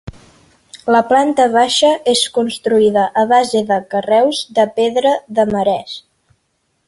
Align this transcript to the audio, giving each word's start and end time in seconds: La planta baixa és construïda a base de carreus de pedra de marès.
La 0.93 1.01
planta 1.09 1.45
baixa 1.55 1.91
és 2.13 2.23
construïda 2.37 3.05
a 3.23 3.27
base 3.33 3.63
de 3.73 3.77
carreus 3.93 4.41
de 4.61 4.67
pedra 4.79 5.15
de 5.41 5.47
marès. 5.55 5.97